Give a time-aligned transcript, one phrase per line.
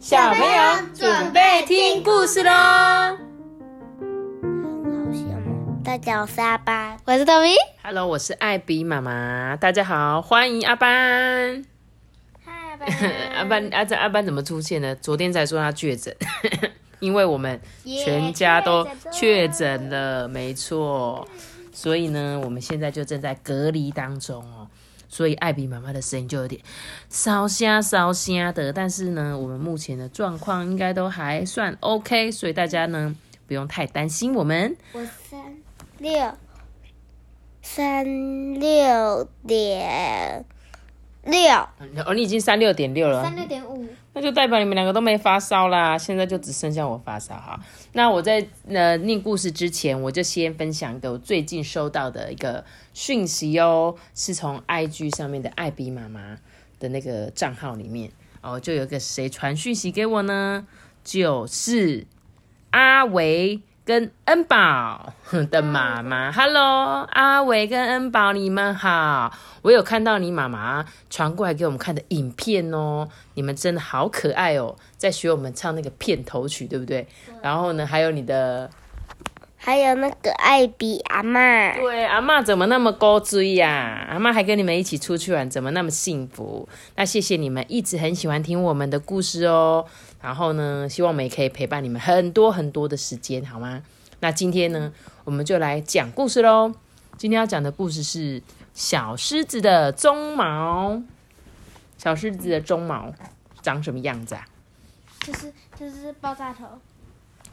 [0.00, 2.50] 小朋友准备听故事喽！
[5.84, 7.52] 大家好，我是阿班，我是豆咪。
[7.82, 11.62] Hello，我是艾比妈妈，大家好，欢迎阿班。
[12.42, 12.78] 嗨，
[13.36, 14.96] 阿班 阿这阿班怎么出现呢？
[14.96, 16.16] 昨天才说他确诊，
[17.00, 21.28] 因为我们全家都确诊了，没错。
[21.72, 24.59] 所以呢，我们现在就正在隔离当中哦。
[25.10, 26.62] 所以艾比妈妈的声音就有点
[27.08, 33.14] 烧瞎烧瞎的，但是呢，我们目前的状况应该都还算 OK，所以大家呢
[33.48, 34.76] 不用太担心我们。
[34.92, 35.56] 我三
[35.98, 36.32] 六
[37.60, 40.44] 三六点
[41.24, 43.86] 六，哦，你已经三六点六了，三六点五。
[44.12, 47.60] 那就代表你们两个都没发烧啦，现在就只剩下我发烧哈。
[47.92, 56.36] 那我在呃念故事之前，我就先分享一个我最近收到的一个讯息哦，是从 IG 上面的艾比妈妈
[56.80, 58.10] 的那个账号里面
[58.40, 60.66] 哦，就有个谁传讯息给我呢？
[61.04, 62.06] 就是
[62.70, 65.12] 阿维跟恩宝
[65.50, 66.30] 的妈妈。
[66.30, 69.32] Hello，阿伟跟恩宝，你们好。
[69.62, 77.06] 我有看到你妈妈传过来给我们看的影片哦，你们真的好可爱哦，在学我们唱那个片头曲，对不对？
[77.42, 78.70] 然后呢，还有你的
[79.62, 84.06] 还有那个艾比阿妈，对阿妈怎么那么高追呀？
[84.08, 86.66] 阿妈还跟你们一起出去玩，怎么那么幸福？
[86.96, 89.84] 那谢谢你们一直很喜欢听我们的故事哦。
[90.22, 93.82] 然后呢，希望我们也可以陪伴你们很多很多的时间，好吗？
[94.20, 94.90] 那今天呢，
[95.24, 96.72] 我们就来讲故事喽。
[97.18, 101.02] 今天要讲的故事是小狮子的鬃毛。
[101.98, 103.12] 小狮子的鬃毛
[103.60, 104.46] 长什么样子啊？
[105.20, 106.64] 就是就是爆炸头。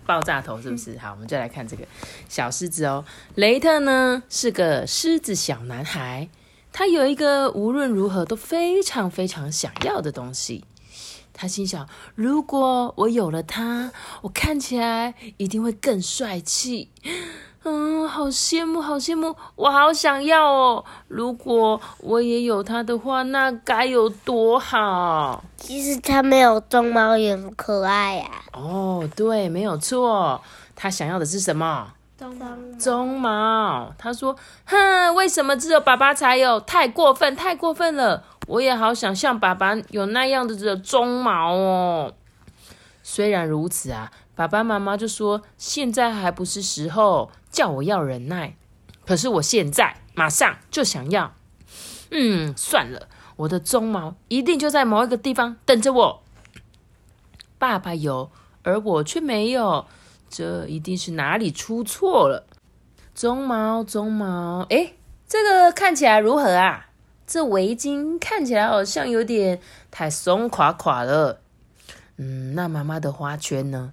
[0.07, 0.97] 爆炸头是不是？
[0.97, 1.85] 好，我们就来看这个
[2.29, 3.05] 小狮子哦。
[3.35, 6.29] 雷特呢是个狮子小男孩，
[6.71, 10.63] 他有一个无论如何都非常非常想要的东西。
[11.33, 13.91] 他心想：如果我有了它，
[14.23, 16.89] 我看起来一定会更帅气。
[17.69, 20.85] 嗯，好羡慕，好羡慕，我好想要哦！
[21.09, 25.43] 如果我也有它的话，那该有多好！
[25.57, 30.41] 其实它没有鬃毛也很可爱呀、哦，对，没有错，
[30.77, 31.89] 他想要的是什么？
[32.17, 32.45] 鬃毛
[32.79, 33.91] 鬃毛。
[33.97, 36.61] 他说：“哼，为什么只有爸爸才有？
[36.61, 38.23] 太过分，太过分了！
[38.47, 42.13] 我也好想像爸爸有那样的的鬃毛哦。”
[43.03, 48.55] 虽然如此啊，爸爸妈妈就说现在还不是时候，叫我要忍耐。
[49.05, 51.33] 可是我现在马上就想要。
[52.11, 56.23] 嗯，算了，我的鬃毛一定就在某一个地方等着我。
[57.57, 58.31] 爸爸有，
[58.63, 59.85] 而我却没有，
[60.29, 62.45] 这一定是哪里出错了。
[63.15, 64.95] 鬃毛，鬃毛，诶，
[65.27, 66.87] 这个看起来如何啊？
[67.25, 69.59] 这围巾看起来好像有点
[69.91, 71.41] 太松垮垮了。
[72.15, 73.91] 嗯，那妈妈的花圈呢？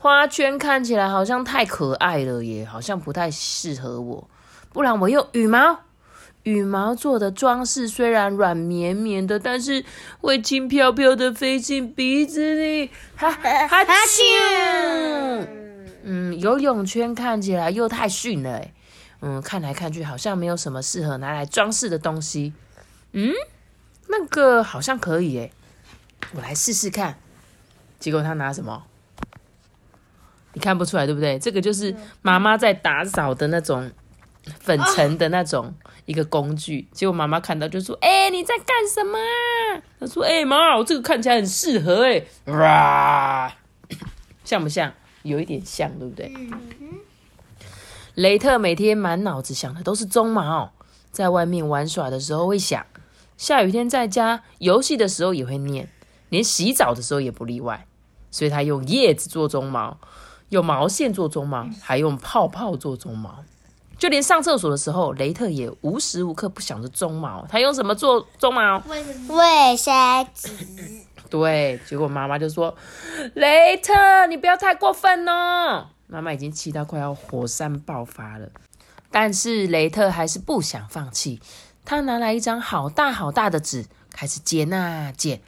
[0.00, 4.30] 花圈看起来好像太可爱了耶，好像不太适合我。
[4.72, 5.80] 不然我用羽毛，
[6.44, 9.84] 羽毛做的装饰虽然软绵绵的，但是
[10.20, 15.46] 会轻飘飘的飞进鼻子里，哈哈啾！
[16.04, 18.72] 嗯，游泳圈看起来又太逊了哎。
[19.20, 22.52] 嗯，看来看去好像没有什么适合拿来装饰的东西。
[23.10, 23.32] 嗯，
[24.06, 25.52] 那个好像可以耶，
[26.36, 27.18] 我来试试看。
[27.98, 28.84] 结果他拿什么？
[30.58, 31.38] 你看不出来对不对？
[31.38, 33.88] 这个就是妈妈在打扫的那种
[34.58, 35.72] 粉尘的那种
[36.04, 36.88] 一个工具。
[36.90, 43.54] 结果妈妈看到就说：“哎、你在干什么啊？”他说：“哎、妈，我这个看起来很适合哎。”哇，
[44.44, 44.92] 像不像？
[45.22, 46.32] 有一点像，对不对？
[48.14, 50.72] 雷特每天满脑子想的都是鬃毛，
[51.12, 52.84] 在外面玩耍的时候会想，
[53.36, 55.88] 下雨天在家游戏的时候也会念，
[56.30, 57.84] 连洗澡的时候也不例外。
[58.30, 59.98] 所以他用叶子做鬃毛，
[60.50, 63.44] 用毛线做鬃毛，还用泡泡做鬃毛。
[63.98, 67.44] 就连上厕所的时候，雷特也无时无刻不想着鬃毛。
[67.48, 68.80] 他用什么做鬃毛？
[69.28, 70.50] 卫生纸，
[71.28, 72.74] 对，结果妈妈就说
[73.34, 73.92] ：“雷特，
[74.28, 78.48] 你不要太过分哦！”妈妈已经气到快要火山爆发了，
[79.10, 81.40] 但是雷特还是不想放弃。
[81.84, 85.40] 他拿来一张好大好大的纸，开始剪啊剪，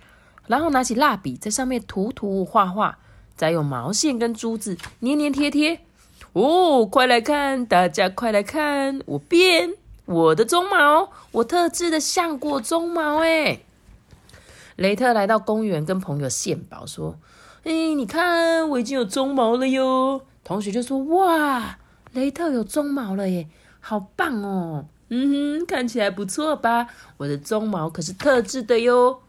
[0.49, 2.99] 然后拿起蜡笔在上面涂涂画画，
[3.40, 5.81] 再用毛线跟珠子粘粘贴贴。
[6.34, 9.70] 哦，快来看，大家快来看，我变
[10.04, 13.60] 我的鬃毛，我特制的橡果鬃毛哎！
[14.76, 17.16] 雷特来到公园，跟朋友献宝说
[17.64, 21.78] ：“哎，你看，我已经有鬃毛了哟！”同学就说：“哇，
[22.12, 23.48] 雷特有鬃毛了耶，
[23.81, 24.84] 好棒哦！
[25.08, 26.88] 嗯哼，看起来不错吧？
[27.16, 29.22] 我的鬃毛可是特制的哟。”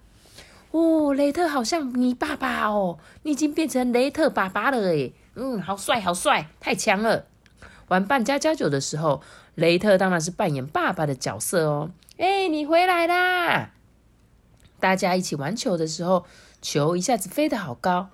[0.72, 5.14] 哦，雷特好像你爸爸哦，你已经变成雷特爸爸了诶。
[5.36, 7.26] 嗯，好帅，好帅，太强了。
[7.90, 9.22] 玩扮家家酒的时候，
[9.56, 11.92] 雷特当然是扮演爸爸的角色哦。
[12.18, 13.72] 哎，你回来啦！
[14.80, 16.26] 大家一起玩球的时候，
[16.62, 18.10] 球一下子飞得好高，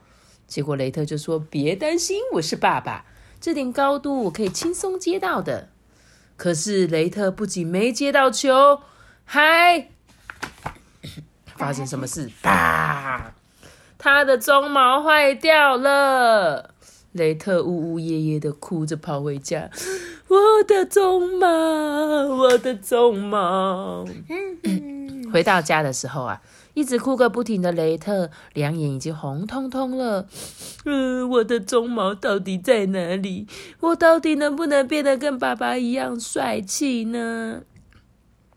[0.48, 3.06] 结果雷特就说：“别担心，我是爸爸，
[3.40, 5.70] 这点高度我可以轻松接到的。”
[6.38, 8.82] 可是雷特不仅没接到球，
[9.26, 9.90] 还
[11.58, 12.30] 发生什么事？
[12.42, 13.34] 啪！
[13.98, 16.70] 他的鬃毛坏掉了。
[17.14, 19.72] 雷特呜呜咽咽的哭着跑回家，
[20.28, 21.48] 我的鬃毛，
[22.36, 24.06] 我的鬃毛。
[25.34, 26.42] 回到家的时候啊，
[26.76, 30.28] 一直哭个不停的雷特，两眼已经红彤彤了。
[30.86, 33.48] 嗯，我的鬃毛到底在哪里？
[33.80, 37.64] 我到底能不能变得跟爸爸一样帅气呢？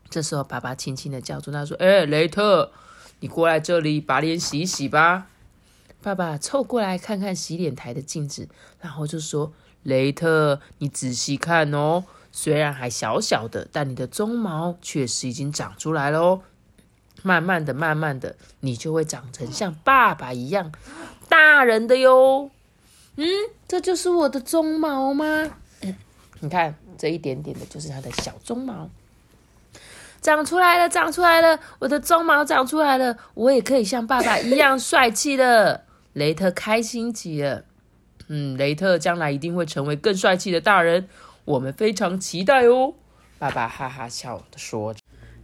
[0.09, 2.71] 这时候，爸爸轻轻的叫住他说：“哎，雷特，
[3.21, 5.29] 你过来这里，把脸洗一洗吧。”
[6.03, 9.53] 爸爸凑过来看看洗脸台的镜子，然后就说
[9.83, 16.41] ：“雷特，你仔细看哦，虽然还小小的，但你的鬃毛确实已经长出来了哦。
[17.21, 20.71] 慢慢的，慢慢的，你就会长成像爸爸一样
[21.29, 22.49] 大人的哟。
[23.17, 23.27] 嗯，
[23.67, 25.51] 这就是我的鬃毛吗？
[26.39, 28.89] 你看，这一点点的就是他的小鬃毛，
[30.21, 35.85] 长出来了，长出来了，我的鬃毛长出来了，我也可以像爸爸一样帅气了。
[36.13, 37.63] ”雷特开心极了，
[38.27, 41.07] 嗯，雷特将来一定会成为更帅气的大人，
[41.45, 42.93] 我们非常期待哦。
[43.39, 44.93] 爸爸哈哈笑的说：“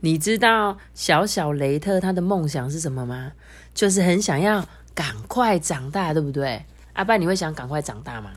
[0.01, 3.31] 你知道小小雷特他的梦想是什么吗？
[3.73, 6.65] 就是很想要赶快长大，对不对？
[6.93, 8.31] 阿爸，你会想赶快长大吗？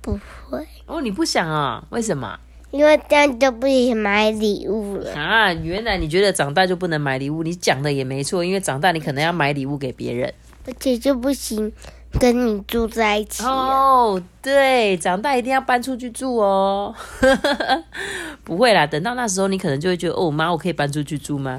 [0.00, 0.18] 不
[0.48, 1.84] 会哦，你不想啊？
[1.90, 2.40] 为什么？
[2.74, 5.52] 因为这样就不行买礼物了啊！
[5.52, 7.44] 原来你觉得长大就不能买礼物？
[7.44, 10.34] 你讲的也没错，因为长大你可能要买礼物给别人。
[10.66, 11.70] 而且就不行
[12.18, 14.20] 跟你住在一起哦。
[14.42, 16.92] 对，长大一定要搬出去住哦。
[18.42, 21.56] 不会啦，等到那时候你可能就会觉得，哦妈，我可以搬出去住吗？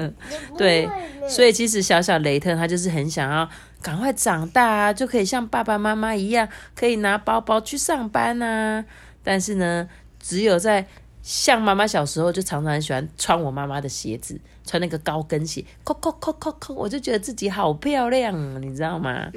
[0.56, 0.88] 对，
[1.28, 3.46] 所以其实小小雷特他就是很想要
[3.82, 8.82] 赶快长大啊，就可以像爸爸妈妈一样，可以拿包包去上班啊。
[9.26, 9.88] 但是呢，
[10.24, 10.86] 只有在
[11.22, 19.30] 像妈妈小时候就常常很喜欢穿我妈妈的鞋子，穿那个高跟鞋，扣扣扣扣扣，我就觉得自己好漂亮，你知道吗？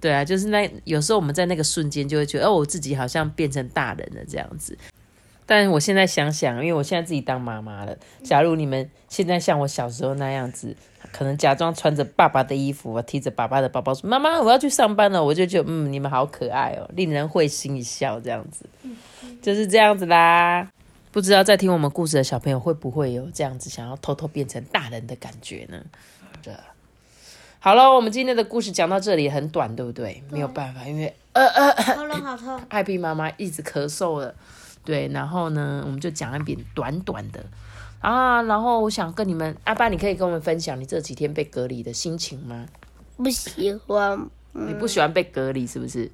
[0.00, 4.78] 对啊，就是那有时候我们在那个瞬间就会觉得，哦，我自己好像变成大人了这样子。
[5.44, 10.76] 但我现在想想，因为我现在自己当妈妈了，假如你们现在像我小时候那样子，
[11.10, 18.66] 可能假装穿着爸爸的衣服，提着爸爸的包包说：“妈妈，我要去上班了。”我就觉得，嗯，你们好可爱哦，令人会心一笑，这样子，
[19.48, 20.70] 就是这样子啦。
[21.10, 25.82] 不知道在听我们故事的小朋友会不会有这样子想要偷偷变成大人的感觉呢？
[26.42, 26.52] 对，
[27.58, 30.22] 好了，我们今天的故事讲到这里很短，对不对？
[30.30, 32.60] 没有办法，因为呃呃，喉咙好痛。
[32.68, 34.34] 艾比妈妈一直咳嗽了，
[34.84, 37.42] 对，然后呢，我们就讲一点短短的
[38.00, 38.42] 啊。
[38.42, 42.66] 然后我想跟你们，阿爸，你可以跟我们分享你这几天被隔离的心情吗？
[43.16, 46.12] 不喜欢，你不喜欢被隔离是不是？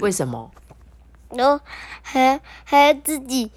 [0.00, 0.48] 为什么？
[1.30, 1.64] 然后
[2.02, 3.50] 还还要自己。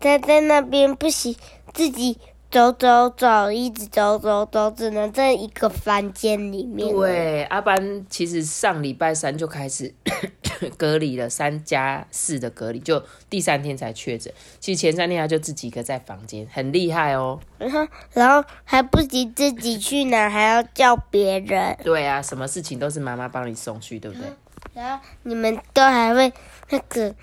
[0.00, 1.34] 待在那边不行，
[1.74, 2.16] 自己
[2.52, 6.94] 走走走，一直走走走，只能在一个房间里面。
[6.94, 9.92] 对，阿班其实上礼拜三就开始
[10.76, 14.32] 隔离了，三加四的隔离，就第三天才确诊。
[14.60, 17.40] 其实前三天他就自己一个在房间，很厉害哦。
[17.58, 21.76] 然后，然后还不行，自己去哪还要叫别人。
[21.82, 24.28] 对啊，什么事情都是妈妈帮你送去，对不对？
[24.74, 26.32] 然后你们都还会
[26.70, 27.14] 那个。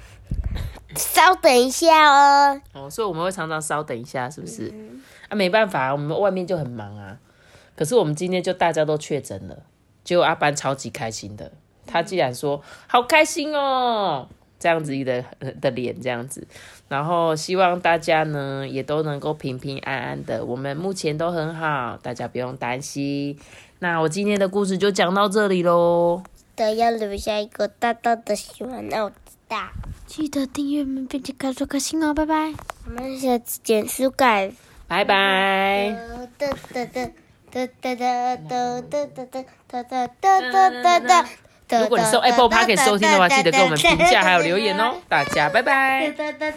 [0.95, 2.61] 稍等一下哦。
[2.71, 4.73] 哦，所以我们会常常稍等一下，是不是？
[5.27, 7.17] 啊，没办法，我们外面就很忙啊。
[7.75, 9.57] 可是我们今天就大家都确诊了，
[10.05, 11.51] 结果阿班超级开心的，
[11.85, 15.25] 他竟然说好开心哦，这样子的
[15.59, 16.47] 的脸这样子。
[16.87, 23.37] 然后希望大家呢也都能够平平安安的，我们目前都很好，大家不用担心。
[23.79, 26.23] 那我今天的故事就讲到这里喽。
[26.55, 29.15] 的要留下一个大大的喜欢，那我知
[29.47, 29.57] 道。
[30.07, 32.53] 记得订阅我们，并且开出开心哦，拜拜。
[32.85, 34.51] 我们下次见，书改，
[34.87, 35.95] 拜拜。
[36.37, 37.05] 哒哒哒哒
[37.51, 46.13] 哒哒哒哒哒哒哒哒哒哒如果你收 Apple Park 收听的话，记得给我们评价还有留言哦，大家拜拜。